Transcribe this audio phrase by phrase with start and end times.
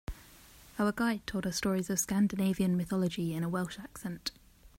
[0.79, 4.31] Our guide told us stories of Scandinavian mythology in a Welsh accent.